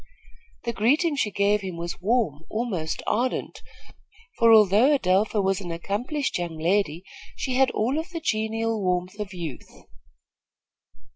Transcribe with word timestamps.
The 0.63 0.73
greeting 0.73 1.15
she 1.15 1.29
gave 1.29 1.61
him 1.61 1.77
was 1.77 2.01
warm, 2.01 2.39
almost 2.49 3.03
ardent, 3.05 3.61
for, 4.39 4.51
although 4.51 4.95
Adelpha 4.95 5.39
was 5.43 5.61
an 5.61 5.69
accomplished 5.71 6.39
young 6.39 6.57
lady, 6.57 7.03
she 7.35 7.53
had 7.53 7.69
all 7.69 7.99
of 7.99 8.09
the 8.09 8.19
genial 8.19 8.81
warmth 8.83 9.19
of 9.19 9.31
youth. 9.31 9.83